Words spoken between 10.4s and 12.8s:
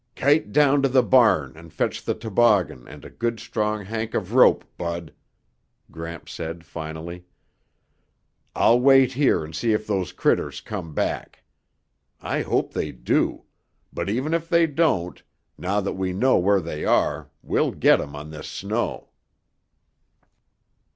come back. I hope